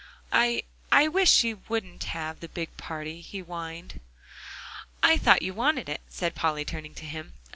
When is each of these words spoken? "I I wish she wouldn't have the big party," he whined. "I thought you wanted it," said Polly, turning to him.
"I 0.33 0.63
I 0.91 1.07
wish 1.07 1.29
she 1.29 1.53
wouldn't 1.53 2.05
have 2.05 2.39
the 2.39 2.47
big 2.47 2.75
party," 2.75 3.21
he 3.21 3.37
whined. 3.37 3.99
"I 5.03 5.15
thought 5.15 5.43
you 5.43 5.53
wanted 5.53 5.87
it," 5.89 6.01
said 6.09 6.33
Polly, 6.33 6.65
turning 6.65 6.95
to 6.95 7.05
him. 7.05 7.33